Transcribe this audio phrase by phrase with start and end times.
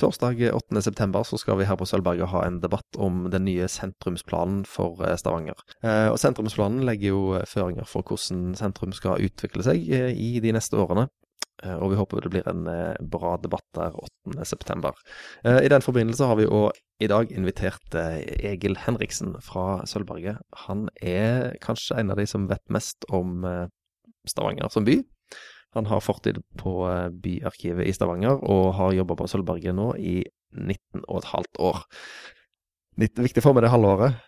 [0.00, 4.64] torsdag 8.9 så skal vi her på Sølvberget ha en debatt om den nye sentrumsplanen
[4.68, 5.58] for eh, Stavanger.
[5.84, 11.08] Og Sentrumsplanen legger jo føringer for hvordan sentrum skal utvikle seg i de neste årene.
[11.76, 12.64] Og vi håper det blir en
[13.12, 13.96] bra debatt der
[14.32, 14.92] 8.9.
[15.60, 20.40] I den forbindelse har vi òg i dag invitert Egil Henriksen fra Sølvberget.
[20.64, 23.44] Han er kanskje en av de som vet mest om
[24.28, 25.02] Stavanger som by.
[25.76, 30.18] Han har fortid på eh, Byarkivet i Stavanger, og har jobba på Sølvberget nå i
[30.56, 31.84] 19 og et halvt år.
[33.00, 34.18] Litt viktig for meg det halvåret.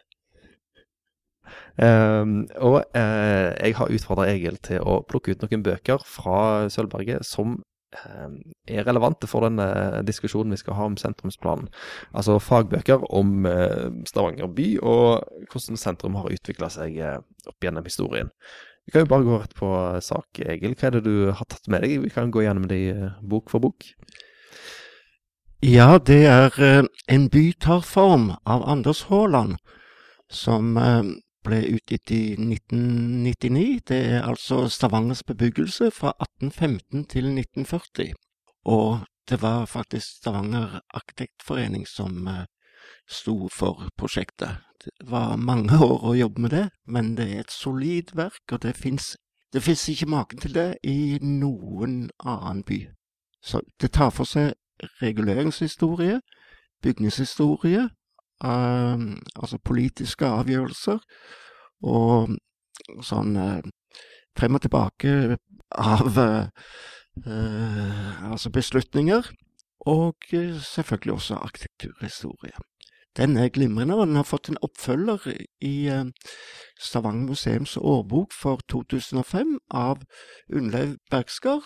[1.73, 7.25] Um, og uh, jeg har utfordra Egil til å plukke ut noen bøker fra Sølvberget
[7.25, 8.35] som um,
[8.69, 9.57] er relevante for den
[10.05, 11.71] diskusjonen vi skal ha om sentrumsplanen.
[12.13, 18.31] Altså fagbøker om uh, Stavanger by, og hvordan sentrum har utvikla seg opp gjennom historien.
[18.87, 19.69] Vi kan jo bare gå rett på
[20.03, 20.75] sak, Egil.
[20.75, 22.01] Hva er det du har tatt med deg?
[22.03, 23.87] Vi kan gå gjennom det eh, bok for bok.
[25.63, 29.61] Ja, det er uh, En by tar form av Anders Haaland,
[30.27, 31.07] som uh,
[31.47, 33.85] ble utgitt i 1999.
[33.87, 38.19] Det er altså Stavangers bebyggelse fra 1815 til 1940.
[38.67, 42.27] Og det var faktisk Stavanger Arkitektforening som
[43.09, 44.63] sto for prosjektet.
[44.85, 48.63] Det var mange år å jobbe med det, men det er et solid verk, og
[48.63, 52.87] det fins ikke maken til det i noen annen by.
[53.43, 54.55] Så det tar for seg
[55.03, 56.21] reguleringshistorie,
[56.83, 57.89] bygningshistorie,
[58.45, 60.99] um, altså politiske avgjørelser,
[61.83, 62.35] og
[63.03, 63.63] sånn uh,
[64.39, 65.37] frem og tilbake
[65.79, 66.47] av uh,
[68.31, 69.31] altså beslutninger,
[69.91, 70.31] og
[70.63, 72.55] selvfølgelig også arkitekturhistorie.
[73.17, 75.27] Den er glimrende, og den har fått en oppfølger
[75.61, 76.05] i eh,
[76.81, 80.01] Stavanger museums årbok for 2005 av
[80.53, 81.61] Unnlaug Bergskar,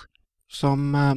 [0.50, 1.14] som eh,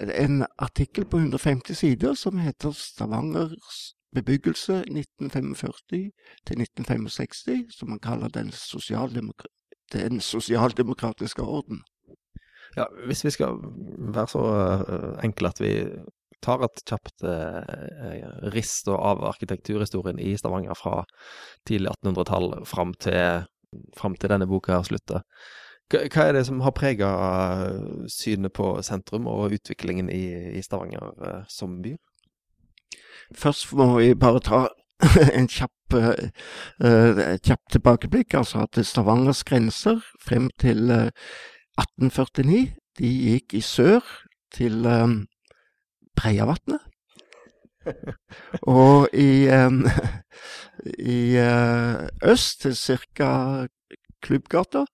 [0.00, 6.10] en artikkel på 150 sider som heter 'Stavangers bebyggelse 1945
[6.50, 9.48] 1965', som man kaller den, sosialdemokra
[9.92, 11.82] den sosialdemokratiske orden.
[12.76, 13.48] Ja, Hvis vi skal
[14.14, 14.44] være så
[14.88, 15.88] eh, enkle at vi
[16.44, 18.24] tar et kjapt eh,
[18.54, 21.02] rist av arkitekturhistorien i Stavanger fra
[21.68, 22.94] tidlig 1800-tall fram
[23.96, 25.24] fram til denne boka slutter.
[25.92, 27.10] Hva er det som har prega
[27.68, 30.24] eh, synet på sentrum og utviklingen i,
[30.58, 31.94] i Stavanger eh, som by?
[33.34, 34.62] Først må vi bare ta
[35.38, 38.34] en kjapp, eh, kjapp tilbakeblikk.
[38.40, 41.10] Altså at Stavangers grenser frem til uh,
[41.80, 44.04] 1849, de gikk i sør
[44.54, 44.86] til
[46.16, 46.80] Breiavatnet.
[48.62, 49.84] og i, um,
[51.14, 53.30] i uh, øst til ca.
[54.24, 54.86] Klubbgata,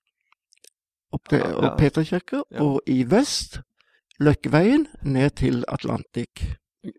[1.14, 1.74] opp til ja, ja.
[1.78, 2.62] Peterkirka, ja.
[2.64, 3.60] og i vest
[4.20, 6.42] Løkkeveien ned til Atlantic.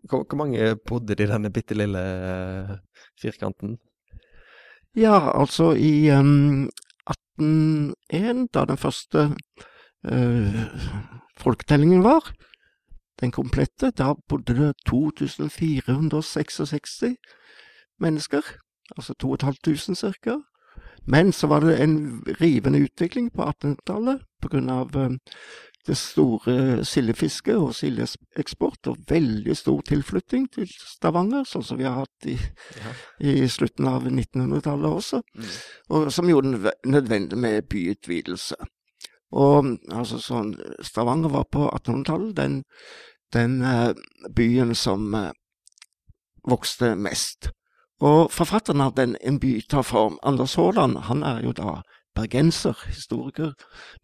[0.08, 2.72] Hvor, hvor mange bodde i denne bitte lille uh,
[3.20, 3.76] firkanten?
[4.96, 6.68] Ja, altså i um,
[7.08, 9.28] 1801, da den første
[10.08, 10.64] uh,
[11.38, 12.32] folketellingen var,
[13.22, 13.90] den komplette.
[13.90, 17.16] Da bodde det 2466
[18.02, 18.42] mennesker,
[18.96, 20.38] altså 2500 ca.
[21.06, 24.84] Men så var det en rivende utvikling på 1800-tallet pga.
[24.96, 25.12] Uh,
[25.86, 32.04] det store sildefisket og sildeeksport, og veldig stor tilflytting til Stavanger, sånn som vi har
[32.04, 32.36] hatt i,
[32.78, 32.92] ja.
[33.18, 35.50] i slutten av 1900-tallet også, mm.
[35.96, 38.60] og som gjorde det nødvendig med byutvidelse.
[39.42, 40.52] Og altså sånn
[40.84, 42.58] Stavanger var på 1800-tallet den
[43.32, 43.94] den eh,
[44.36, 45.30] byen som eh,
[46.48, 47.50] vokste mest.
[48.00, 51.82] Og forfatteren av den En by tar form, Anders Haaland, han er jo da
[52.14, 53.52] bergenser, historiker,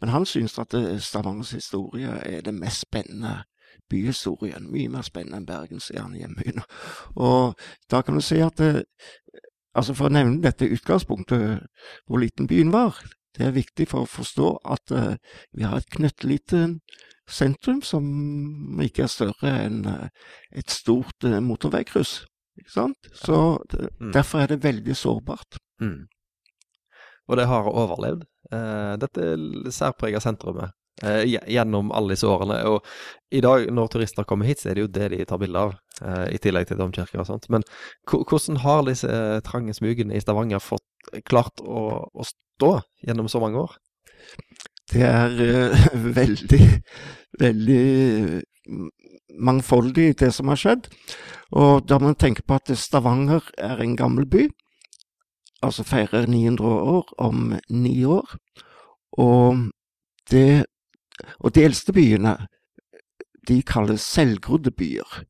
[0.00, 3.42] men han syns at eh, Stavangers historie er den mest spennende
[3.90, 4.70] byhistorien.
[4.72, 6.52] Mye mer spennende enn Bergens, sier han i.
[7.16, 7.54] Og
[7.90, 8.60] da kan du si at
[9.78, 11.60] altså For å nevne dette utgangspunktet,
[12.06, 12.96] hvor liten byen var,
[13.36, 14.90] det er viktig for å forstå at
[15.52, 16.80] vi har et knøttlite
[17.28, 18.04] sentrum som
[18.84, 20.08] ikke er større enn uh,
[20.56, 22.22] et stort uh, motorveikryss.
[22.58, 23.10] Ikke sant?
[23.14, 24.12] Så det, mm.
[24.16, 25.60] derfor er det veldig sårbart.
[25.82, 26.08] Mm.
[27.28, 28.22] Og det har overlevd,
[29.02, 29.25] dette
[29.76, 30.72] særprega sentrumet,
[31.28, 32.56] gjennom alle disse årene.
[32.70, 32.86] Og
[33.36, 35.74] i dag, når turister kommer hit, så er det jo det de tar bilde av,
[36.32, 37.50] i tillegg til domkirker og sånt.
[37.52, 37.66] Men
[38.08, 39.12] hvordan har disse
[39.44, 42.72] trange smugene i Stavanger fått klart å, å stå
[43.04, 43.76] gjennom så mange år?
[44.93, 45.88] Det er uh,
[46.20, 46.67] veldig,
[47.40, 48.43] veldig
[49.38, 50.88] mangfoldig, det som har skjedd.
[51.56, 54.49] Og da må man tenke på at Stavanger er en gammel by,
[55.64, 58.37] altså feirer 900 år om ni år.
[59.19, 59.70] Og,
[60.31, 60.67] det,
[61.41, 62.37] og de eldste byene,
[63.49, 65.23] de kalles selvgrodde byer.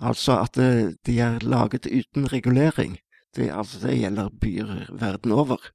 [0.00, 2.98] Altså at eh, de er laget uten regulering.
[3.36, 5.70] Det, altså, det gjelder byer verden over.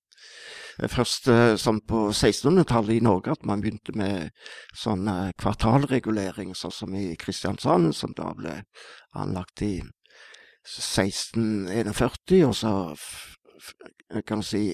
[0.81, 4.31] Eh, Først eh, som på 1600-tallet i Norge at man begynte med
[4.75, 5.07] sånn
[5.41, 8.61] kvartalregulering, sånn som i Kristiansand, som da ble
[9.15, 9.81] anlagt i
[10.65, 12.95] 1641, og så
[14.25, 14.73] kan man si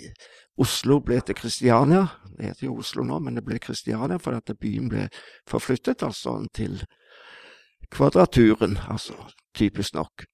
[0.61, 2.07] Oslo ble til Kristiania.
[2.37, 5.07] Det heter jo Oslo nå, men det ble Kristiania fordi byen ble
[5.49, 6.81] forflyttet altså til
[7.91, 9.15] Kvadraturen, altså
[9.55, 10.25] typisk nok.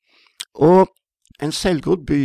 [0.54, 0.88] Og
[1.42, 2.22] en selvgrodd by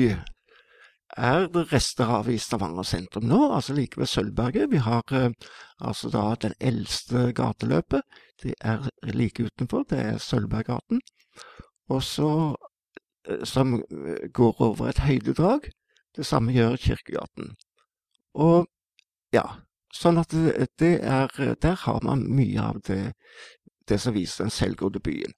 [1.16, 4.70] er det rester av i Stavanger sentrum nå, altså like ved Sølvberget.
[4.72, 5.30] Vi har eh,
[5.78, 8.02] altså da den eldste gateløpet.
[8.42, 11.00] Det er like utenfor, det er Sølvberggaten.
[11.88, 12.56] Og så
[13.28, 15.70] eh, som eh, går over et høydedrag.
[16.16, 17.54] Det samme gjør Kirkegaten.
[18.34, 18.66] Og
[19.32, 19.44] ja,
[19.94, 21.28] sånn at det, det er
[21.62, 23.12] Der har man mye av det,
[23.88, 25.32] det som viser den selvgrodde byen.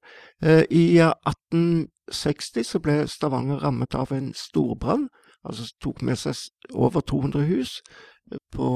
[0.70, 5.08] I eh, 1860 så ble Stavanger rammet av en storbrann.
[5.44, 6.38] Altså tok med seg
[6.72, 7.78] over 200 hus
[8.32, 8.68] eh, på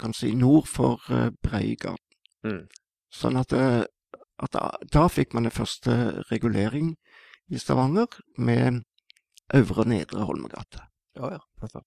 [0.00, 1.28] kan si, nord for eh,
[2.40, 2.62] Mm.
[3.12, 3.82] Sånn at, eh,
[4.40, 6.94] at da, da fikk man den første regulering
[7.52, 8.08] i Stavanger
[8.38, 8.84] med
[9.52, 10.86] Øvre og Nedre Holmegate.
[11.18, 11.40] Ja, ja.
[11.60, 11.84] nettopp.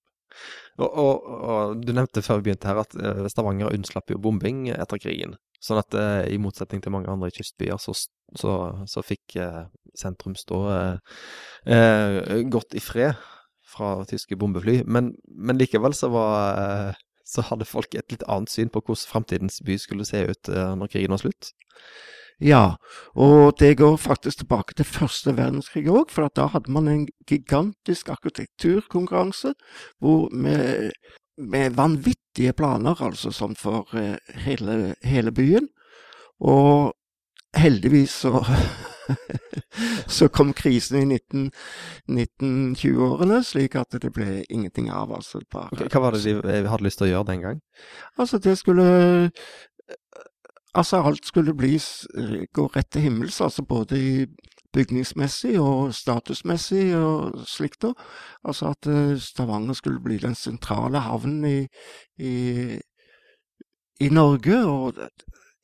[0.78, 2.94] Og, og, og du nevnte før vi begynte her at
[3.32, 5.34] Stavanger unnslapp jo bombing etter krigen.
[5.64, 7.94] Sånn at eh, i motsetning til mange andre kystbyer, så,
[8.36, 8.54] så,
[8.90, 9.62] så fikk eh,
[9.96, 13.16] sentrum stå eh, godt i fred
[13.74, 14.80] fra tyske bombefly.
[14.86, 19.08] Men, men likevel så var eh, så hadde folk et litt annet syn på hvordan
[19.10, 21.54] framtidens by skulle se ut eh, når krigen var slutt.
[22.42, 22.76] Ja,
[23.14, 28.10] og det går faktisk tilbake til første verdenskrig òg, for da hadde man en gigantisk
[28.10, 29.54] arkitekturkonkurranse
[30.02, 30.90] med,
[31.38, 35.70] med vanvittige planer, altså sånn for eh, hele, hele byen.
[36.42, 36.92] Og
[37.56, 38.42] heldigvis så
[40.16, 45.12] så kom krisen i 1920-årene, slik at det ble ingenting av.
[45.14, 45.68] altså bare...
[45.76, 47.58] Hva hva var det de eh, hadde lyst til å gjøre den gang?
[48.18, 48.86] Altså, det skulle
[50.74, 51.78] Altså, alt skulle bli
[52.52, 54.26] gå rett til himmels, altså både i
[54.74, 57.92] bygningsmessig og statusmessig og slikt da.
[58.44, 61.68] Altså at eh, Stavanger skulle bli den sentrale havnen i,
[62.18, 62.34] i,
[64.00, 64.98] i Norge, og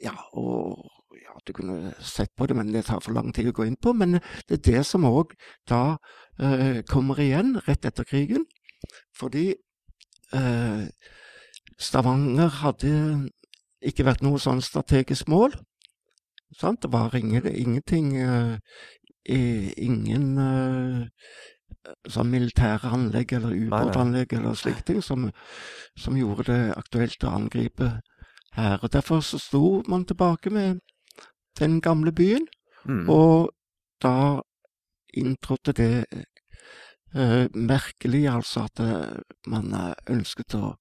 [0.00, 0.99] ja, og
[1.30, 3.76] ja, du kunne sett på det, men det tar for lang tid å gå inn
[3.78, 3.92] på.
[3.94, 4.18] Men
[4.48, 5.34] det er det som òg
[5.70, 5.96] da
[6.42, 8.46] eh, kommer igjen rett etter krigen,
[9.16, 9.52] fordi
[10.34, 10.86] eh,
[11.80, 12.92] Stavanger hadde
[13.80, 15.54] ikke vært noe sånn strategisk mål.
[16.58, 16.82] Sant?
[16.82, 18.58] Det var ingen, ingenting eh,
[19.30, 21.06] i- Ingen eh,
[22.10, 25.30] sånn militære anlegg eller ubåtanlegg eller slike ting som,
[25.96, 27.88] som gjorde det aktuelt å angripe
[28.56, 28.78] her.
[28.82, 30.80] Og Derfor så sto man tilbake med
[31.58, 32.46] den gamle byen,
[32.84, 33.08] Mm.
[33.08, 33.50] og
[34.02, 34.40] da
[35.14, 36.04] inntrådte det
[37.16, 40.74] uh, merkelig, altså at eh, man eh, ønsket å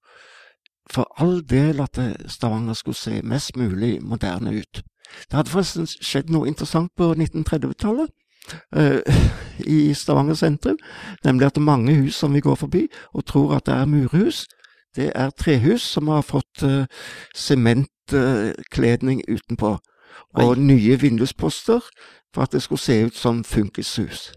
[0.90, 4.82] for all del at Stavanger skulle se mest mulig moderne ut.
[5.30, 8.10] Det hadde forresten skjedd noe interessant på 1930-tallet
[8.76, 8.98] Uh,
[9.76, 10.78] i Stavanger sentrum,
[11.24, 14.46] nemlig at mange hus som vi går forbi og tror at det er murhus,
[14.96, 16.64] det er trehus som har fått
[17.36, 19.76] sementkledning utenpå,
[20.34, 20.58] og Oi.
[20.58, 21.80] nye vindusposter
[22.34, 24.32] for at det skulle se ut som funkishus.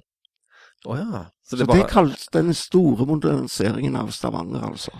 [0.85, 1.25] Oh, ja.
[1.45, 4.91] Så Så det det, kalles den store moderniseringen av Stavanger, altså.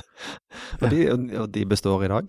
[0.82, 1.00] og de,
[1.40, 2.28] og de består i dag?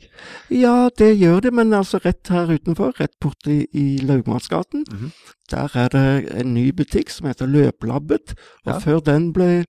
[0.52, 1.52] Ja, det gjør de.
[1.52, 5.12] men altså rett her utenfor, rett borti i Laugmannsgaten, Mhm.
[5.52, 8.34] der er det en ny butikk som heter Løplabbet.
[8.66, 8.80] Og Ja.
[8.80, 9.66] før den ble,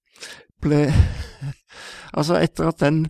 [0.62, 0.92] ble
[2.14, 3.06] Altså etter at den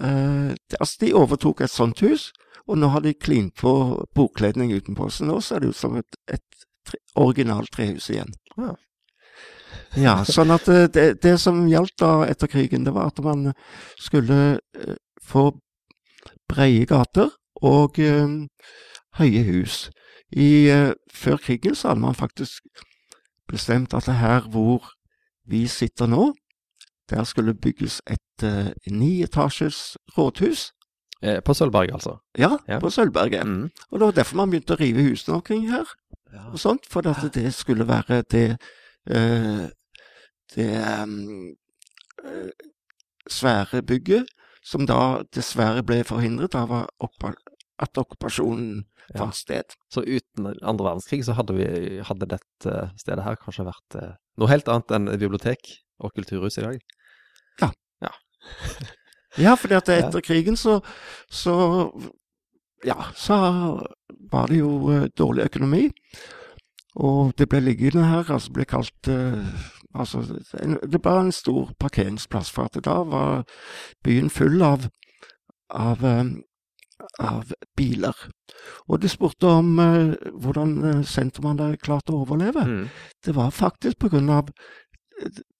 [0.00, 2.32] eh, Altså, de overtok et sånt hus,
[2.68, 3.72] og nå har de klint på
[4.14, 5.08] bokledning utenpå.
[5.10, 8.32] Så nå ser det ut som et, et tre, originalt trehus igjen.
[8.56, 8.74] Ja.
[9.96, 13.50] Ja, sånn at eh, det, det som gjaldt da etter krigen, det var at man
[14.00, 15.50] skulle eh, få
[16.48, 18.38] breie gater og eh,
[19.20, 19.90] høye hus.
[20.32, 22.64] I, eh, før krigen så hadde man faktisk
[23.48, 24.88] bestemt at det her hvor
[25.44, 26.32] vi sitter nå,
[27.10, 30.70] der skulle bygges et eh, nieetasjes rådhus.
[31.22, 32.16] Eh, På Sølvberget, altså?
[32.38, 32.78] Ja, Ja.
[32.82, 33.44] på Sølvberget.
[33.46, 33.70] Mm.
[33.90, 35.84] Og det var derfor man begynte å rive husene omkring her.
[36.52, 38.56] og sånt, for at det skulle være det
[39.06, 39.68] eh,
[40.56, 41.54] det um,
[42.24, 42.50] eh,
[43.30, 44.26] svære bygget,
[44.64, 46.72] som da dessverre ble forhindret av
[47.78, 49.18] at okkupasjonen Ja.
[49.18, 49.64] fant sted.
[49.90, 54.48] Så uten andre verdenskrig så hadde, vi, hadde dette stedet her kanskje vært eh, noe
[54.48, 55.58] helt annet enn bibliotek
[56.00, 56.78] og kulturhus i dag?
[57.60, 57.70] Ja.
[58.00, 58.12] Ja,
[59.56, 60.08] fordi at Ja.
[60.08, 60.80] etter krigen så,
[61.30, 61.90] så
[62.84, 63.36] Ja, så
[64.32, 65.90] var det jo eh, dårlig økonomi.
[66.96, 69.44] Og det ble liggende her, altså ble kalt eh,
[69.94, 70.22] Altså,
[70.62, 73.42] en, det var en stor parkeringsplass, for at da var
[74.04, 74.86] byen full av,
[75.68, 76.24] av, eh,
[77.20, 78.16] av biler.
[78.88, 82.64] Og de spurte om eh, hvordan eh, sentrum hadde klart å overleve.
[82.64, 82.88] Mm.
[83.24, 84.48] Det var faktisk på grunn av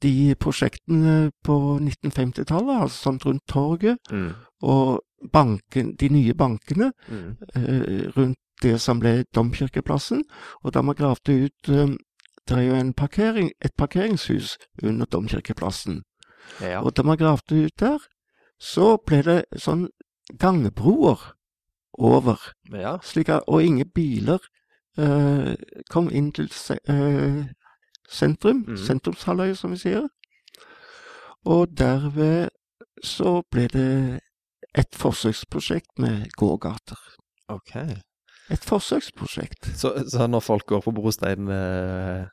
[0.02, 4.32] de prosjektene på 1950-tallet, altså sånn rundt torget, Mm.
[4.62, 5.00] og
[5.32, 7.36] banken, de nye bankene Mm.
[7.56, 10.24] eh, rundt det som ble Domkirkeplassen.
[10.64, 11.96] Og da man gravde ut eh,
[12.48, 16.02] Det er jo en parkering, et parkeringshus under Domkirkeplassen.
[16.60, 16.80] Ja.
[16.82, 17.98] Og da man gravde ut der,
[18.60, 19.88] så ble det sånn
[20.38, 21.20] gangbroer
[21.98, 22.36] over,
[22.72, 22.96] ja.
[23.02, 24.38] slik at, og ingen biler
[24.98, 25.54] eh,
[25.90, 26.48] kom inn til
[26.88, 27.44] eh,
[28.12, 28.76] sentrum, Mm.
[28.76, 30.08] Sentrumshalvøya, som vi sier.
[31.48, 32.48] Og derved
[33.02, 34.20] så ble det
[34.78, 37.00] et forsøksprosjekt med gågater.
[37.50, 37.74] Ok.
[38.52, 39.72] Et forsøksprosjekt.
[39.76, 42.26] Så, så når folk går på brostein eh,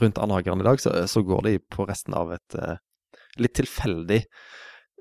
[0.00, 2.76] rundt Andhageren i dag, så, så går de på resten av et eh,
[3.38, 4.22] litt tilfeldig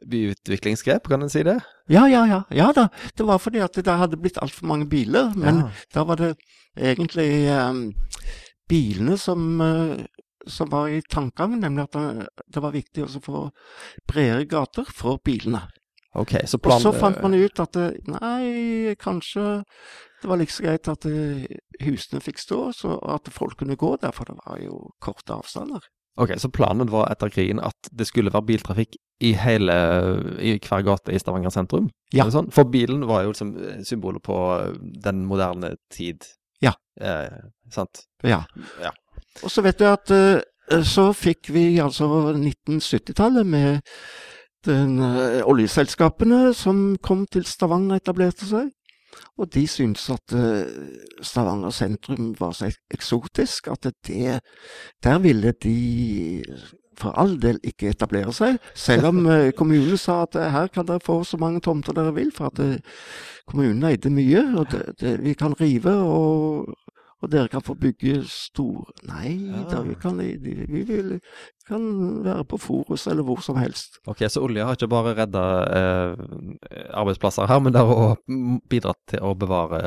[0.07, 1.57] byutviklingsgrep, kan en si det?
[1.89, 2.43] Ja, ja, ja.
[2.53, 2.87] Ja da.
[3.17, 5.31] Det var fordi at det hadde blitt altfor mange biler.
[5.35, 5.69] Men Ja.
[5.95, 6.35] da var det
[6.77, 7.73] egentlig eh,
[8.69, 10.05] bilene som, eh,
[10.51, 11.97] som var i tankene, nemlig at
[12.45, 13.43] det, var viktig å få
[14.07, 15.65] bredere gater for bilene.
[16.17, 17.77] Ok, så Og så fant man ut at
[18.09, 19.43] nei, kanskje
[20.21, 21.45] det var like så greit at eh,
[21.83, 25.85] husene fikk stå, så at folk kunne gå der, for det var jo korte avstander.
[26.17, 29.75] Ok, så planen var etter krigen at det skulle være biltrafikk i hele,
[30.41, 31.91] i hver gate i Stavanger sentrum?
[32.13, 32.25] Ja.
[32.33, 32.49] Sånn?
[32.53, 34.37] For bilen var jo liksom eh, symbolet på
[35.05, 36.25] den moderne tid.
[36.63, 36.73] Ja.
[36.97, 37.37] Eh,
[37.73, 38.07] sant?
[38.25, 38.43] Ja.
[38.81, 38.95] Ja.
[39.43, 43.79] Og så vet du at eh, så fikk vi altså 1970-tallet med
[44.65, 48.73] den, eh, oljeselskapene som kom til Stavanger og etablerte seg.
[49.37, 50.65] Og de syntes at eh,
[51.25, 54.39] Stavanger sentrum var så eksotisk at det
[55.03, 56.43] Der ville de
[56.97, 61.19] for all del ikke etablere seg, selv om kommunen sa at her kan dere få
[61.23, 62.81] så mange tomter dere vil, for at
[63.45, 66.73] kommunen eide mye, og det, det, vi kan rive, og,
[67.17, 69.31] og dere kan få bygge stor Nei
[69.71, 71.15] da, vi kan, vi vil,
[71.67, 71.87] kan
[72.25, 73.97] være på Forus eller hvor som helst.
[74.05, 75.43] Ok, så olja har ikke bare redda
[75.79, 76.23] eh,
[76.93, 79.81] arbeidsplasser her, men det har også bidratt til å bevare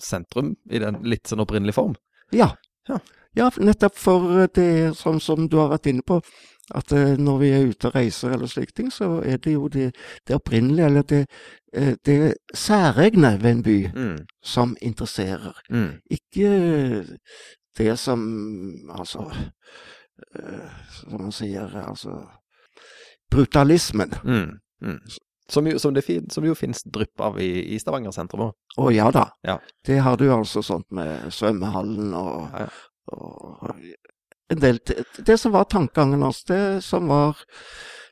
[0.00, 1.96] sentrum i den litt sånn opprinnelige form?
[2.32, 2.54] Ja.
[2.88, 3.00] Ja.
[3.38, 6.18] Ja, nettopp for det sånn som du har vært inne på,
[6.74, 9.68] at eh, når vi er ute og reiser eller slike ting, så er det jo
[9.68, 9.90] det,
[10.28, 11.26] det opprinnelige, eller det,
[11.74, 14.18] eh, det særegne ved en by Mm.
[14.42, 15.56] som interesserer.
[15.70, 16.00] Mm.
[16.10, 17.06] Ikke
[17.78, 18.20] det som
[18.98, 19.30] Altså
[20.38, 22.26] eh, Som man sier, altså
[23.30, 24.10] Brutalismen.
[24.24, 24.58] Mm.
[24.82, 25.00] Mm.
[25.48, 28.52] Som, jo, som, det fin, som jo finnes drypp av i, i Stavanger sentrum òg.
[28.78, 29.24] Å ja da.
[29.46, 29.56] Ja.
[29.86, 32.68] Det har du altså sånt med svømmehallen og, Ja, ja.
[33.16, 33.64] og
[34.50, 34.78] en del
[35.16, 37.38] det, som var tankegangen hans, det som var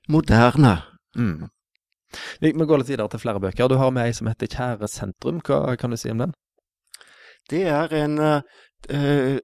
[0.09, 0.79] moderne.
[1.17, 1.49] Mm.
[2.41, 3.69] Vi må gå litt videre til flere bøker.
[3.69, 5.43] Du har med ei som heter Kjære sentrum.
[5.45, 6.37] Hva kan du si om den?
[7.49, 9.39] Det er en uh,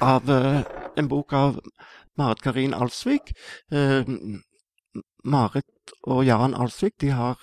[0.00, 0.62] av uh,
[0.96, 1.58] en bok av
[2.20, 3.34] Marit Karin Alsvik.
[3.72, 4.04] Uh,
[5.24, 7.36] Marit og Jan Alsvik de har,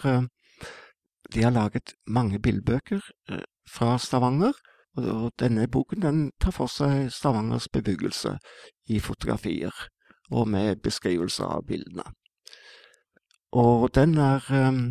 [1.34, 4.58] de har laget mange bildbøker eh, fra Stavanger.
[4.98, 8.38] Og, og denne boken den tar for seg Stavangers bebyggelse
[8.90, 9.74] i fotografier,
[10.32, 12.08] og med beskrivelser av bildene.
[13.56, 14.82] Og den er um,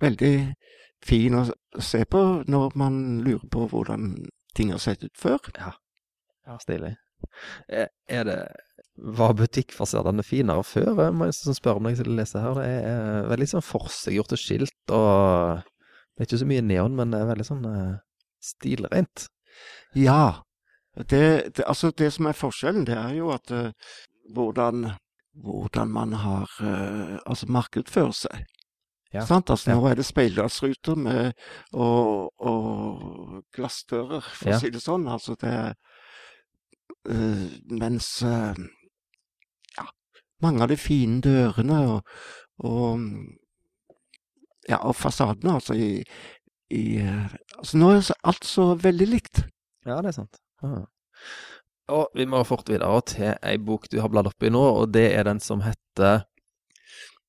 [0.00, 0.36] veldig
[1.04, 1.44] fin å
[1.82, 4.14] se på når man lurer på hvordan
[4.56, 5.50] ting har sett ut før.
[5.58, 6.94] Ja, stilig.
[7.68, 8.38] Er, er det
[8.94, 10.92] Var butikkfasadene finere før?
[11.02, 12.58] Jeg må nesten spørre om når jeg leser her.
[12.60, 15.64] Det er veldig sånn forseggjorte skilt, og
[16.14, 17.96] det er ikke så mye neon, men det er veldig sånn eh,
[18.44, 19.28] stilrent.
[19.96, 20.42] Ja.
[20.94, 23.70] Det, det, altså det som er forskjellen, det er jo at uh,
[24.34, 24.92] hvordan,
[25.44, 28.44] hvordan man har uh, altså markedsfører seg.
[29.14, 29.24] Ja.
[29.26, 29.50] Sant?
[29.50, 29.76] Altså, Ja.
[29.78, 31.32] Nå er det speilglassruter med,
[31.72, 34.56] og, og glassdører, for Ja.
[34.56, 35.06] å si det sånn.
[35.10, 35.54] Altså det
[37.10, 38.54] uh, Mens uh,
[39.78, 39.86] ja,
[40.42, 42.10] mange av de fine dørene og,
[42.66, 43.00] og
[44.68, 46.02] ja, og fasadene, altså i,
[46.72, 47.00] i
[47.58, 49.44] altså Nå er alt så veldig likt.
[49.84, 50.40] Ja, det er sant.
[50.64, 50.84] Aha.
[51.92, 54.94] Og vi må fort videre til ei bok du har bladd opp i nå, og
[54.94, 56.24] det er den som heter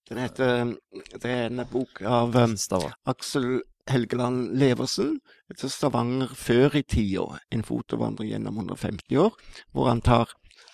[0.07, 0.75] Den heter
[1.19, 2.95] Det er en bok av um, Stavar.
[3.09, 5.19] Aksel Helgeland Leversen.
[5.51, 7.25] Etter Stavanger før i tida.
[7.53, 9.35] En fotovandring gjennom 150 år,
[9.73, 10.31] hvor han tar,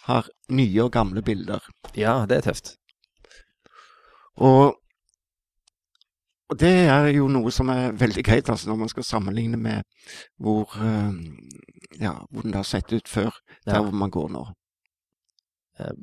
[0.07, 1.65] har nye og gamle bilder.
[1.95, 2.75] Ja, det er tøft.
[4.39, 4.77] Og,
[6.51, 9.83] og det er jo noe som er veldig greit altså når man skal sammenligne med
[10.41, 11.13] hvor, uh,
[12.01, 13.31] ja, hvordan det har sett ut før,
[13.65, 13.81] der Ja.
[13.85, 14.43] hvor man går nå.
[15.81, 15.93] Er,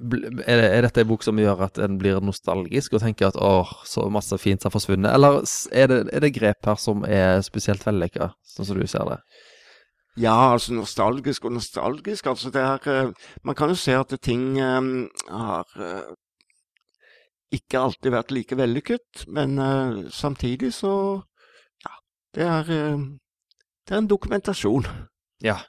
[0.00, 3.68] det- er dette en bok som gjør at en blir nostalgisk og tenker at åh,
[3.84, 7.84] så masse fint har forsvunnet, eller er det, er det grep her som er spesielt
[7.84, 9.18] vellykka, sånn som du ser det?
[10.16, 12.26] Ja, altså nostalgisk og nostalgisk.
[12.26, 13.10] Altså det er eh,
[13.44, 14.80] Man kan jo se at ting eh,
[15.28, 16.14] har eh,
[17.54, 21.22] ikke alltid vært like vellykket, men uh, samtidig så
[21.84, 21.94] Ja,
[22.34, 23.06] det er uh,
[23.86, 24.86] Det er en dokumentasjon.
[25.44, 25.60] Ja.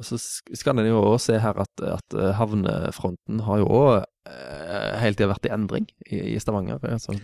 [0.00, 0.16] Og så
[0.56, 5.12] skal en jo også se her at, at eh, havnefronten har jo òg uh, hele
[5.12, 6.80] tida vært i endring i, i Stavanger.
[6.88, 7.18] Altså,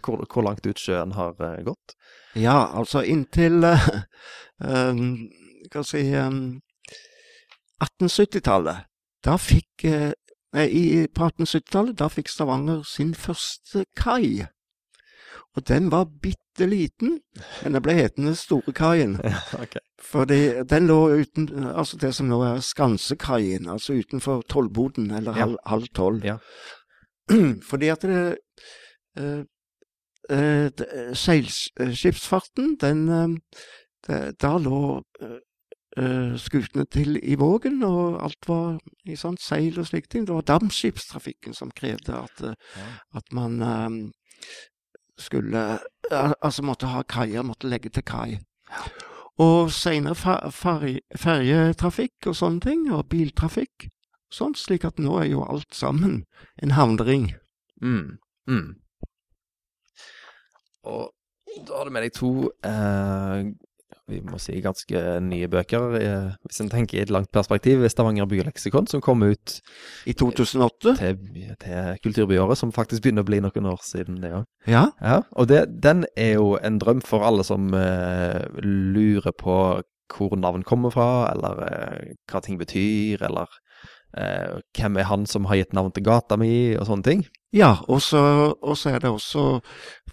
[0.00, 1.36] hvor, hvor langt ut sjøen har
[1.66, 1.96] gått.
[2.32, 3.84] Ja, altså inntil uh,
[4.64, 5.04] um,
[5.84, 6.40] si um,
[7.84, 8.88] 1870-tallet.
[9.24, 9.84] Da fikk
[10.54, 14.46] nei, i, På 1870-tallet da fikk Stavanger sin første kai.
[15.54, 17.20] Og den var bitte liten,
[17.62, 19.16] men den ble hetende Storekaien.
[19.62, 19.82] okay.
[20.02, 25.46] Fordi den lå uten Altså det som nå er Skansekaien, altså utenfor Tollboden, eller Ja.
[25.46, 26.24] halv, halv tolv.
[26.26, 26.38] Ja.
[27.70, 28.36] Fordi at det
[29.18, 29.42] eh,
[30.30, 33.28] eh, Seilskipsfarten, den eh,
[34.06, 35.38] det, Da lå eh, eh,
[35.94, 40.26] skutene til i Vågen, og alt var i sånn seil og slike ting.
[40.26, 43.98] Det var dampskipstrafikken som krevde at, eh, at man eh,
[45.18, 45.64] skulle
[46.10, 48.40] eh, Altså måtte ha kaier, måtte legge til kai.
[49.40, 50.14] Og seinere
[50.52, 53.88] ferjetrafikk og sånne ting, og biltrafikk.
[54.34, 56.24] Sånn, slik at nå er jo alt sammen
[56.62, 57.30] en havnering.
[57.80, 58.18] Mm.
[58.50, 58.74] Mm.
[60.84, 61.14] Og
[61.64, 63.48] da har du med deg to eh,
[64.10, 67.84] vi må si ganske nye bøker, eh, hvis en tenker i et langt perspektiv.
[67.88, 69.58] Stavanger byleksikon, som kom ut
[70.06, 70.96] I 2008.
[70.98, 71.16] til,
[71.62, 74.44] til kulturbyåret, som faktisk begynner å bli noen år siden det òg.
[74.68, 74.86] Ja.
[75.00, 79.58] Ja, og det, den er jo en drøm for alle som uh, lurer på
[80.14, 83.48] hvor navn kommer fra, eller uh, hva ting betyr, eller
[84.18, 87.24] uh, hvem er han som har gitt navn til gata mi, og sånne ting.
[87.54, 88.18] Ja, og så
[88.90, 89.60] er det også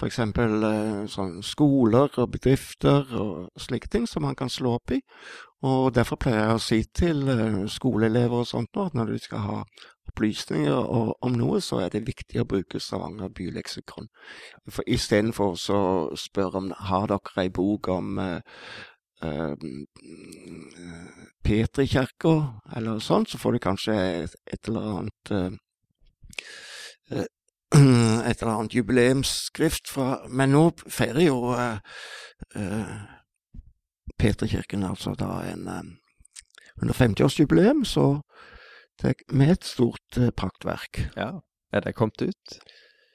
[0.06, 4.99] eksempel eh, sånn skoler og bedrifter og slike ting som man kan slå opp i.
[5.65, 9.17] Og derfor pleier jeg å si til eh, skoleelever og sånt nå at når du
[9.23, 9.58] skal ha
[10.12, 10.93] opplysninger
[11.25, 14.12] om noe, så er det viktig å bruke Stavanger byleksikon.
[14.69, 15.82] For istedenfor å
[16.19, 18.69] spørre om har dere ei bok om eh,
[21.45, 22.36] Petrikirka
[22.77, 25.60] eller sånt, så får du kanskje et, et eller annet
[28.30, 31.78] et eller annet jubileumsskrift fra Men nå feirer jo uh,
[34.19, 35.82] Peterkirken altså da en uh,
[36.82, 38.21] 150-årsjubileum, så
[39.02, 41.06] det er med et stort uh, praktverk.
[41.15, 41.32] Ja.
[41.71, 42.60] Er det kommet ut?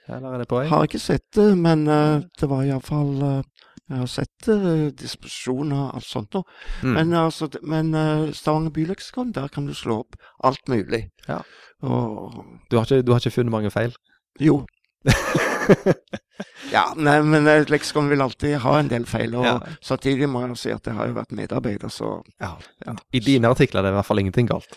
[0.09, 0.69] Eller er det på vei?
[0.71, 5.77] Har ikke sett det, men uh, det var iallfall uh, Jeg har sett uh, disposisjoner
[5.79, 6.43] og alt sånt nå.
[6.83, 6.93] Mm.
[6.97, 11.07] Men, altså, men uh, Stavanger byleksikon, der kan du slå opp alt mulig.
[11.29, 11.43] Ja.
[11.87, 13.95] Og du, har ikke, du har ikke funnet mange feil?
[14.43, 14.65] Jo.
[16.75, 19.55] ja, nei, men et leksikon vil alltid ha en del feil, og Ja.
[19.83, 22.55] samtidig må jeg si at jeg har jo vært medarbeider, så Ja.
[23.13, 24.69] I dine artikler er det i hvert fall ingenting galt.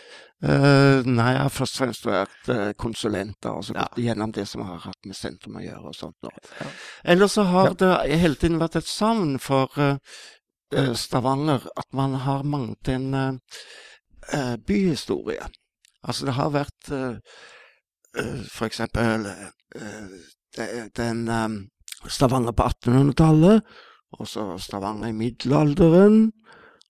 [0.41, 3.87] Uh, Nei, jeg har først og fremst vært eh, konsulent, da, altså Ja.
[3.97, 6.15] gjennom det som har hatt med sentrum å gjøre og sånt.
[6.23, 6.67] Ja.
[7.03, 7.73] Ellers så har Ja.
[7.73, 9.97] det hele tiden vært et savn for eh,
[10.71, 13.33] eh, Stavanger, at man har manglet en eh,
[14.31, 15.43] eh, byhistorie.
[16.07, 17.17] Altså det har vært eh,
[20.57, 21.49] eh, eh, den eh,
[22.07, 23.61] Stavanger på 1800-tallet,
[24.11, 26.31] og så Stavanger i middelalderen,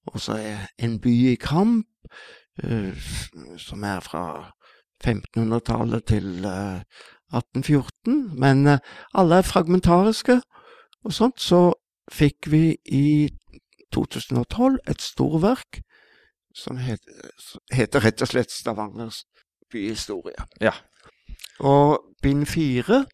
[0.08, 0.38] og så
[0.78, 1.88] En by i kamp,
[2.64, 2.94] eh,
[3.58, 4.52] som er fra
[5.04, 6.82] 1500-tallet til eh,
[7.34, 8.40] 1814.
[8.40, 8.80] Men eh,
[9.14, 10.42] alle er fragmentariske
[11.04, 11.42] og sånt.
[11.42, 11.74] Så
[12.12, 13.30] fikk vi i
[13.94, 15.82] 2012 et storverk
[16.56, 17.06] som het,
[17.74, 19.24] heter rett og slett Stavangers
[19.72, 20.48] byhistorie.
[20.62, 20.74] Ja.
[21.60, 23.06] Og bind fire,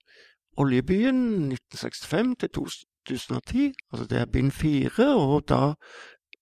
[0.57, 5.73] Oljebyen 1965 til 2010, altså det er bind fire, og da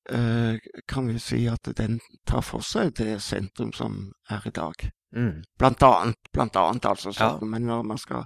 [0.09, 4.85] eh, kan vi si at den tar for seg det sentrum som er i dag.
[5.15, 5.43] Mm.
[5.59, 7.11] Blant annet, blant annet altså.
[7.13, 7.39] Så, Ja.
[7.45, 8.23] Men når man skal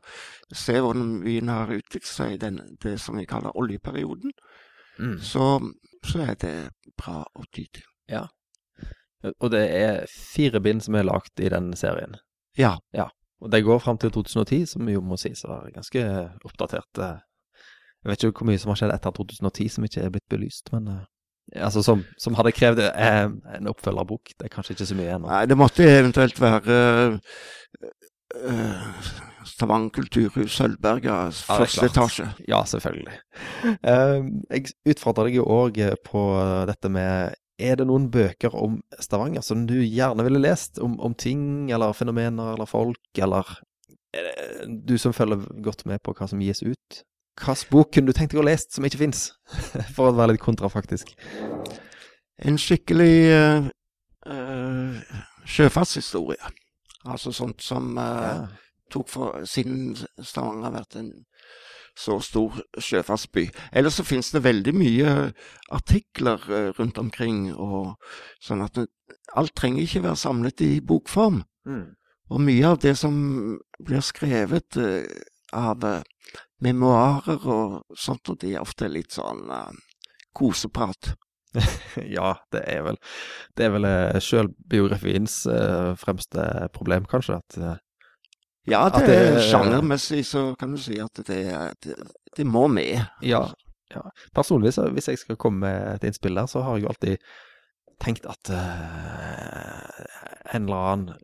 [0.53, 4.31] se hvordan byen har utviklet seg i den, det som vi kaller oljeperioden,
[4.99, 5.19] Mm.
[5.21, 5.59] så,
[6.05, 7.83] så er det bra å ty til.
[9.41, 12.15] Og det er fire bind som er lagt i den serien.
[12.57, 12.77] Ja.
[12.93, 13.07] Ja.
[13.41, 16.03] Og det går fram til 2010, som jo må sies å være ganske
[16.47, 17.01] oppdatert.
[17.03, 17.19] eh.
[18.03, 20.71] Jeg vet ikke hvor mye som har skjedd etter 2010 som ikke er blitt belyst,
[20.73, 23.23] men eh, altså som, som hadde krevd eh,
[23.57, 24.33] en oppfølgerbok.
[24.37, 25.29] Det er kanskje ikke så mye ennå.
[25.29, 26.77] Nei, det måtte eventuelt være
[28.37, 29.09] uh,
[29.47, 31.91] Stavanger kulturhus, Sølvberga, Ja, er første klart.
[31.91, 32.29] etasje.
[32.47, 33.19] Ja, selvfølgelig.
[33.83, 36.23] Uh, jeg utfordrer deg jo òg på
[36.69, 40.77] dette med Er det noen bøker om Stavanger som du gjerne ville lest?
[40.83, 43.49] Om, om ting eller fenomener eller folk, eller
[44.13, 47.01] er Du som følger godt med på hva som gis ut.
[47.37, 49.31] Hvilken bok kunne du tenkt deg å lest som ikke fins?
[49.95, 51.11] For å være litt kontrafaktisk.
[52.37, 53.67] En skikkelig uh,
[54.29, 56.53] uh, sjøfartshistorie.
[57.07, 58.41] Altså sånt som eh,
[58.91, 61.11] tok for Siden Stavanger har vært en
[61.97, 63.47] så stor sjøfartsby.
[63.73, 65.13] Ellers så finnes det veldig mye
[65.73, 67.95] artikler eh, rundt omkring, og
[68.43, 68.83] sånn at
[69.37, 71.41] alt trenger ikke være samlet i bokform.
[71.67, 71.87] Mm.
[72.27, 73.15] Og mye av det som
[73.83, 75.07] blir skrevet eh,
[75.57, 76.03] av eh,
[76.63, 79.71] memoarer og sånt, og det er ofte litt sånn uh,
[80.37, 81.13] koseprat.
[82.17, 82.97] Ja, det er vel
[83.57, 83.87] Det er vel
[84.21, 87.39] sjølbiografiens uh, fremste problem, kanskje.
[87.39, 87.77] At eh,
[88.67, 91.43] Ja, det, det- sjangermessig så kan du si at det,
[91.83, 91.95] det,
[92.37, 92.99] det må med.
[93.23, 93.45] Ja.
[93.93, 94.01] ja.
[94.35, 97.29] Personlig, så hvis jeg skal komme med et innspill der, så har jeg jo alltid
[98.03, 99.79] tenkt at uh,
[100.53, 101.15] en eller annen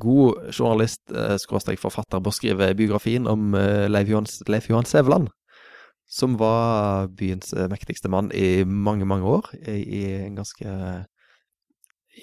[0.00, 5.28] god journalist, uh, skråstrek forfatter, bør skrive biografien om uh, Leif, Johan, Leif Johan Sæveland.
[6.08, 9.50] Som var byens mektigste mann i mange, mange år.
[9.60, 10.64] I, i en ganske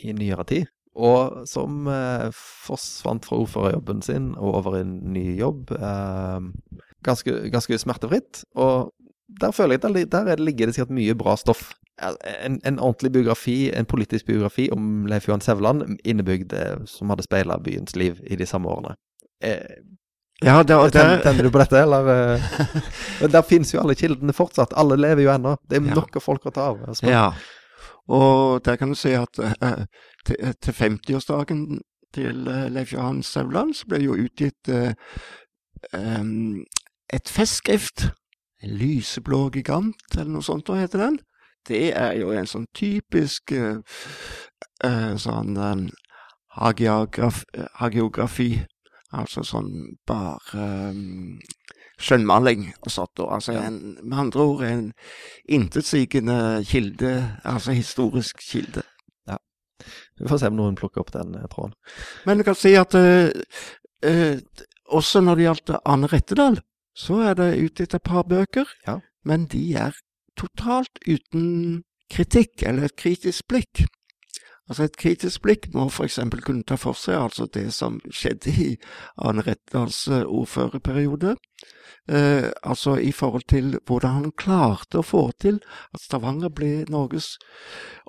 [0.01, 0.65] I nyere tid.
[0.95, 2.29] Og som eh,
[2.65, 5.71] forsvant fra ordførerjobben sin og over i en ny jobb.
[5.75, 6.45] Eh,
[7.03, 8.43] ganske, ganske smertefritt.
[8.55, 8.93] Og
[9.41, 11.73] der føler jeg at der, der er ligger det sikkert mye bra stoff.
[12.43, 17.23] En, en ordentlig biografi, en politisk biografi om Leif Johan Sevland, innebygd eh, som hadde
[17.27, 18.95] speila byens liv i de samme årene.
[19.43, 19.83] Eh,
[20.43, 22.07] Ja, det, tenner, tenner du på dette, eller?
[22.35, 22.41] eh?
[23.21, 24.73] Men der finnes jo alle kildene fortsatt.
[24.75, 25.53] Alle lever jo ennå.
[25.63, 25.95] Det er Ja.
[25.95, 26.81] nok av folk å ta av.
[26.89, 27.29] Altså, ja.
[28.11, 29.85] Og der kan du si at eh,
[30.25, 31.81] til, til 50-årsdagen
[32.15, 34.93] til eh, Leif Johan Sauland, så ble det jo utgitt eh,
[37.13, 38.09] et festskrift.
[38.63, 41.19] En lyseblå gigant, eller noe sånt, hva heter den?
[41.67, 43.81] Det er jo en sånn typisk eh,
[45.17, 45.57] sånn
[46.55, 48.49] hagiografi.
[49.15, 50.65] Altså sånn bare
[52.01, 53.21] skjønnmaling og sånt.
[53.23, 54.89] Altså en, med andre ord en
[55.47, 58.83] intetsigende kilde, altså historisk kilde.
[60.19, 61.73] Vi får se om noen plukker opp den eh, tråden.
[62.25, 63.31] Men du kan si at eh,
[64.05, 64.37] eh,
[64.95, 66.59] også når det gjaldt Arne Rettedal,
[66.95, 68.99] så er det utgitt et par bøker, Ja.
[69.25, 69.97] men de er
[70.39, 73.85] totalt uten kritikk eller et kritisk blikk.
[74.69, 76.19] Altså Et kritisk blikk må f.eks.
[76.41, 78.69] kunne ta for seg altså det som skjedde i
[79.21, 81.35] Arne Rettedals ordførerperiode.
[82.09, 85.59] Eh, altså i forhold til hvordan han klarte å få til
[85.93, 87.35] at Stavanger ble Norges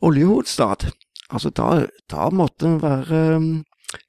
[0.03, 0.91] oljehovedstad.
[1.33, 3.49] Altså da, da måtte en være um,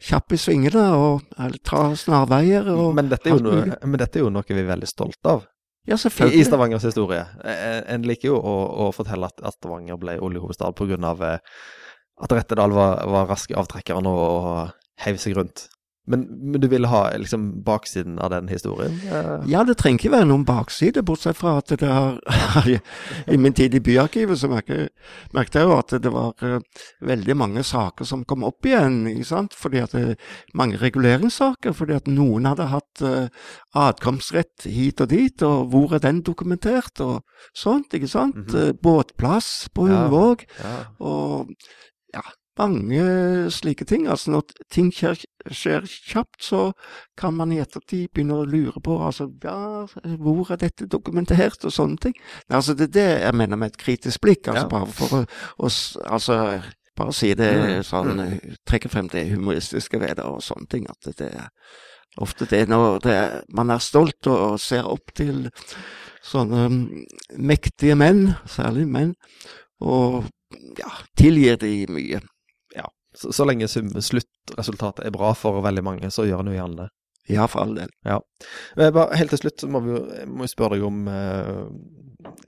[0.03, 4.33] kjapp i svingene og eller, ta snarveier og Men dette, noe, men dette er jo
[4.33, 5.45] noe vi er veldig stolte av
[5.87, 6.43] Ja, i, i.
[6.43, 7.23] Stavangers historie.
[7.47, 8.55] Eh, En liker jo å,
[8.87, 10.75] å fortelle at, at Stavanger ble oljehovedstad
[11.07, 11.39] av eh,
[12.17, 14.73] at Rettedal var, var rask i avtrekkeren og
[15.05, 15.67] heiv seg rundt.
[16.07, 18.95] Men, men du vil ha liksom baksiden av den historien?
[19.11, 22.21] Eh, Ja, det trenger ikke være noen bakside, bortsett fra at det har
[23.33, 26.59] I min tid i byarkivet så merket jeg jo at det var eh,
[27.03, 29.57] veldig mange saker som kom opp igjen, ikke sant.
[29.57, 30.17] Fordi at det,
[30.57, 33.27] mange reguleringssaker, fordi at noen hadde hatt uh,
[33.77, 37.23] adkomstrett hit og dit, og hvor er den dokumentert, og
[37.55, 38.35] sånt, ikke sant.
[38.35, 38.81] Mm -hmm.
[38.81, 40.07] Båtplass på Ja.
[40.63, 40.75] Ja.
[40.99, 41.47] Og
[42.13, 42.21] ja,
[42.57, 44.07] mange slike ting.
[44.07, 45.19] Altså når ting skjer,
[45.55, 46.61] skjer kjapt, så
[47.17, 49.85] kan man i ettertid begynne å lure på altså, ja,
[50.17, 52.17] hvor er dette dokumentert, og sånne ting.
[52.49, 54.47] Altså, det er det jeg mener med et kritisk blikk.
[54.47, 54.71] altså Ja.
[54.71, 55.23] Bare for å,
[55.57, 55.71] å
[56.05, 56.39] altså,
[56.97, 58.23] bare si det Mm, sånn,
[58.67, 60.87] trekke frem det humoristiske ved det og sånne ting.
[60.89, 61.49] At det er
[62.17, 63.17] ofte det når det,
[63.53, 65.47] man er stolt og, og ser opp til
[66.25, 66.81] sånne mm,
[67.37, 69.13] mektige menn, særlig menn,
[69.79, 70.25] og
[70.79, 72.21] ja, tilgir de mye.
[73.17, 76.83] Så, så lenge sum, sluttresultatet er bra for veldig mange, så gjør en jo gjerne
[76.83, 76.89] det.
[77.27, 77.89] Ja, for all del.
[78.77, 81.65] Men bare helt til slutt så må vi jeg må spørre deg om eh,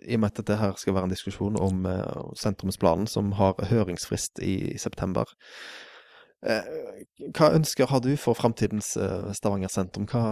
[0.07, 3.59] I og med at dette her skal være en diskusjon om eh, sentrumsplanen, som har
[3.71, 5.27] høringsfrist i september.
[6.47, 6.69] Eh,
[7.35, 10.07] hva ønsker har du for framtidens eh, Stavanger sentrum?
[10.07, 10.23] Hva,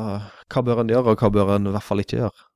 [0.47, 2.47] hva bør en gjøre, og hva bør en i hvert fall ikke gjøre?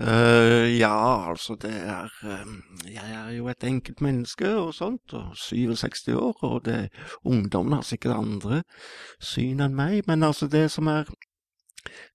[0.00, 5.36] Eh, ja, altså det er eh, Jeg er jo et enkelt menneske og sånt, og
[5.36, 6.88] 67 år, og det,
[7.24, 8.62] ungdommen har sikkert andre
[9.20, 11.10] syn enn meg, men altså det som er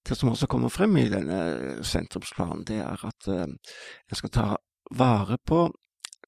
[0.07, 4.45] Det som også kommer frem i denne sentrumsplanen, det er at uh, en skal ta
[4.91, 5.73] vare på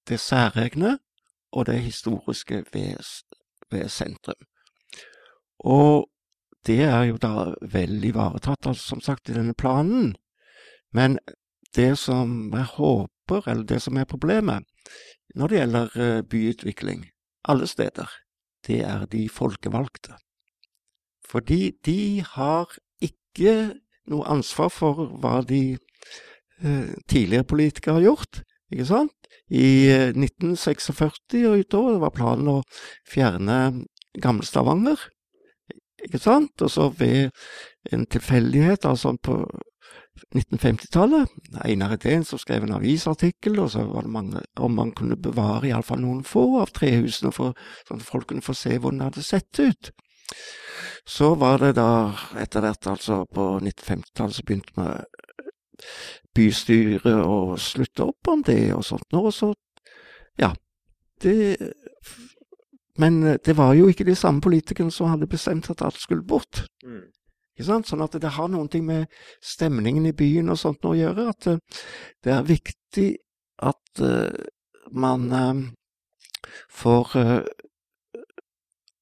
[0.10, 0.98] det særegne
[1.52, 2.98] og det historiske ved,
[3.72, 4.44] ved sentrum.
[5.60, 6.10] Og
[6.68, 10.16] det er jo da vel ivaretatt, altså, som sagt, i denne planen.
[10.92, 11.20] Men
[11.76, 14.66] det som jeg håper, eller det som er problemet
[15.38, 17.06] når det gjelder eh, byutvikling
[17.50, 18.10] alle steder,
[18.68, 20.18] det er de folkevalgte.
[21.30, 23.76] Fordi de har ikke
[24.10, 28.42] noe ansvar for hva de eh, tidligere politikere har gjort.
[28.74, 29.30] Ikke sant?
[29.50, 32.60] I 1946 eh, og utover var planen å
[33.10, 33.86] fjerne
[34.22, 35.00] Gamle Stavanger.
[36.06, 36.58] Ikke sant?
[36.66, 37.30] Og så ved
[37.94, 39.44] en tilfeldighet, altså på
[40.36, 41.32] 1950-tallet,
[41.66, 45.70] Einar Edén som skrev en avisartikkel, og så var det mange om man kunne bevare
[45.70, 49.26] iallfall noen få av trehusene, for, sånn at folk kunne få se hvordan det hadde
[49.26, 49.92] sett ut.
[51.10, 51.90] Så var det da
[52.38, 55.06] etter hvert, altså på 1950-tallet, så begynte med
[56.36, 59.54] bystyret å slutte opp om det og sånt og så
[60.40, 60.54] ja.
[61.22, 61.58] Det
[63.00, 66.66] Men det var jo ikke de samme politikerne som hadde bestemt at alt skulle bort.
[66.84, 67.08] Mm.
[67.66, 69.10] Sånn at det har noen ting med
[69.44, 71.30] stemningen i byen og sånt å gjøre.
[71.34, 71.84] At eh,
[72.26, 73.10] det er viktig
[73.60, 74.32] at uh,
[74.96, 75.66] man uh,
[76.72, 77.18] får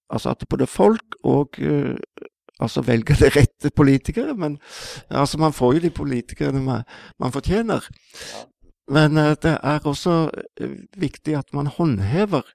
[0.08, 1.58] Altså at både folk og
[2.64, 4.38] altså velger de rette politikere.
[4.40, 4.54] Men
[5.12, 6.86] altså man får jo de politikerne man,
[7.20, 7.84] man fortjener.
[8.88, 10.30] Men det er også
[10.96, 12.48] viktig at man håndhever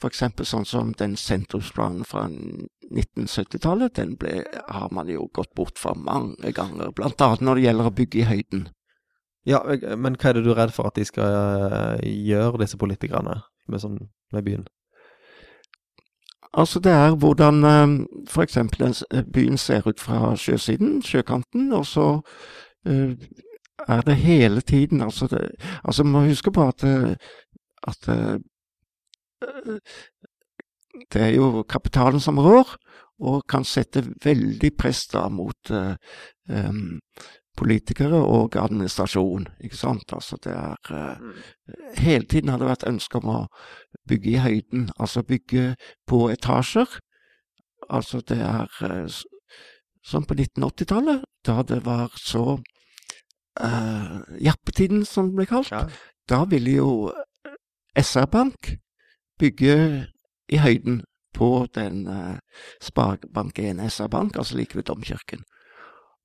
[0.00, 0.22] f.eks.
[0.48, 6.52] sånn som den sentrumsplanen fra 1970-tallet, den ble, har man jo gått bort fra mange
[6.56, 8.68] ganger, blant annet når det gjelder å bygge i høyden.
[9.48, 9.60] Ja,
[9.96, 11.36] men hva er det du er redd for at de skal
[12.00, 13.98] eh, gjøre, disse politikerne, med, sånn,
[14.32, 14.66] med byen?
[16.50, 17.94] Altså det er hvordan eh,
[18.26, 18.58] f.eks.
[19.32, 22.08] byen ser ut fra sjøsiden, sjøkanten, og så
[22.80, 25.50] er det hele tiden Altså, det,
[25.84, 26.84] altså man må huske på at,
[27.84, 28.08] at
[31.12, 32.76] det er jo kapitalen som rår,
[33.20, 35.94] og kan sette veldig press da mot eh,
[37.60, 39.46] politikere og administrasjon.
[39.60, 40.12] ikke sant?
[40.12, 41.16] Altså det er uh,
[41.98, 43.40] Hele tiden har det vært ønske om å
[44.08, 45.74] bygge i høyden, altså bygge
[46.08, 46.98] på etasjer.
[47.90, 49.20] Altså det er uh,
[50.02, 52.44] som på 1980-tallet, da det var så
[53.60, 55.72] uh, Jappetiden, som det ble kalt.
[55.74, 55.84] Ja.
[56.30, 57.10] Da ville jo
[57.98, 58.76] SR-Bank
[59.40, 59.76] bygge
[60.50, 61.00] i høyden
[61.34, 62.36] på den eh,
[62.84, 65.44] Sparebank1 SR-Bank, altså like ved domkirken.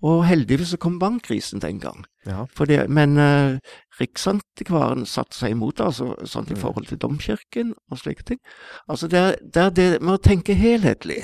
[0.03, 2.03] Og heldigvis så kom bankkrisen den gang.
[2.25, 2.45] Ja.
[2.67, 3.57] Det, men eh,
[3.99, 6.61] Riksantikvaren satte seg imot det, altså, sånn i mm.
[6.61, 8.41] forhold til domkirken og slike ting.
[8.87, 11.23] Altså det er, det er det med å tenke helhetlig.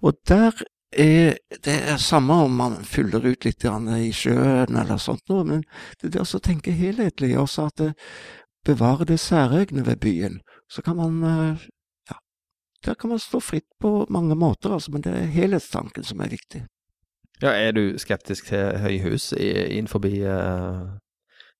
[0.00, 0.54] Og der
[0.90, 5.60] er det er samme om man fyller ut litt i sjøen eller sånt noe, men
[6.00, 7.92] det er det å tenke helhetlig, også at det
[8.66, 10.40] bevarer det særegne ved byen
[10.70, 11.66] så kan man eh,
[12.08, 12.16] Ja,
[12.84, 16.28] der kan man stå fritt på mange måter, altså, men det er helhetstanken som er
[16.28, 16.64] viktig.
[17.42, 20.98] Ja, Er du skeptisk til høyhus innenfor uh,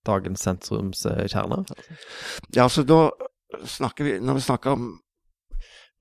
[0.07, 1.65] dagens sentrumskjerne?
[2.57, 3.11] Ja, altså da
[3.65, 5.01] snakker vi Når vi snakker om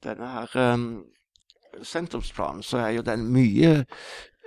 [0.04, 1.04] denne her um,
[1.84, 3.86] sentrumsplanen, så er jo den mye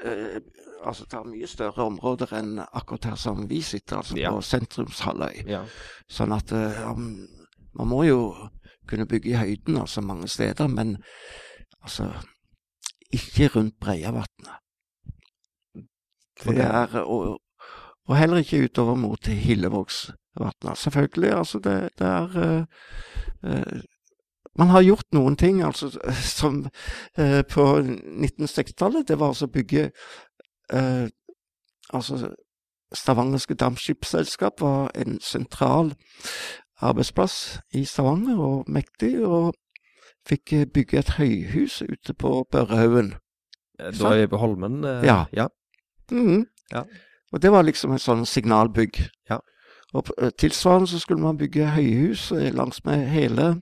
[0.04, 0.36] uh,
[0.84, 4.30] altså tar mye større områder enn akkurat her som vi sitter, altså ja.
[4.30, 5.44] på sentrumshalvøy.
[5.46, 5.62] Ja.
[6.10, 7.26] Sånn at um,
[7.78, 8.18] man må jo
[8.88, 10.96] kunne bygge i høyden, altså mange steder, men
[11.82, 12.12] altså
[13.12, 14.58] ikke rundt Breiavatnet.
[17.06, 17.40] og,
[18.08, 20.78] og, heller ikke utover mot Hillevågsvatnet.
[20.78, 22.64] Selvfølgelig, altså det, det er uh,
[23.50, 23.80] uh,
[24.58, 25.88] man har gjort noen ting, altså,
[26.38, 26.66] som
[27.16, 29.08] eh, på 1960-tallet.
[29.08, 29.90] Det var altså å bygge
[31.92, 32.30] Altså,
[32.96, 35.90] Stavangerske Dampskipsselskap var en sentral
[36.82, 39.54] arbeidsplass i Stavanger, og mektig, og
[40.28, 43.14] fikk eh, bygge et høyhus ute på Børrehaugen.
[43.80, 44.84] Eh, da er vi på Holmen?
[44.84, 45.24] Eh, ja.
[45.32, 45.48] Ja.
[46.10, 46.46] Mm.
[46.72, 46.84] ja.
[47.32, 49.00] Og det var liksom et sånn signalbygg.
[49.30, 49.40] Ja.
[49.94, 53.54] Og eh, tilsvarende så skulle man bygge høyhus langsmed hele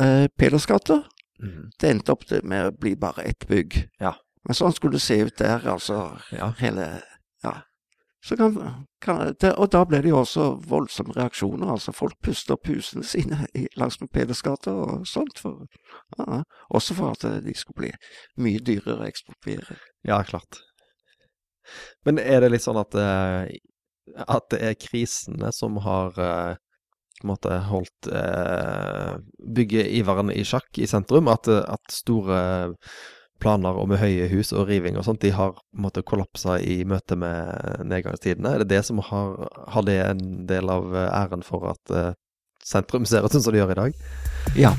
[0.00, 1.02] eh, Peders gate.
[1.42, 1.70] Mm.
[1.80, 3.82] Det endte opp med å bli bare ett bygg.
[4.00, 4.14] Ja.
[4.46, 6.16] Men sånn skulle det se ut der, altså.
[6.32, 6.52] Ja.
[6.60, 7.00] Hele
[7.44, 7.60] Ja.
[8.26, 11.70] Kan, kan, det, og da ble det jo også voldsomme reaksjoner.
[11.70, 15.38] altså Folk puster pusene sine langs med Pedersgata og sånt.
[15.38, 15.66] For,
[16.18, 16.42] ja,
[16.74, 17.92] også for at de skulle bli
[18.42, 19.78] mye dyrere å ekspropriere.
[20.08, 20.58] Ja, klart.
[22.06, 23.56] Men er det litt sånn at, eh,
[24.26, 26.58] at det er krisene som har eh,
[27.26, 29.16] måte holdt eh,
[29.56, 31.30] byggeiveren i sjakk i sentrum?
[31.32, 32.40] At, at store
[33.42, 37.84] planer om høye hus og riving og sånt, de har måttet kollapse i møte med
[37.84, 38.54] nedgangstidene.
[38.54, 42.12] Er det det som har, har det en del av æren for at uh,
[42.64, 44.04] sentrum ser ut som det gjør i dag?
[44.56, 44.74] Ja.